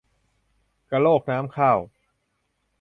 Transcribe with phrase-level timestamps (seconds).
[0.89, 1.79] กระโรกน้ำข้าว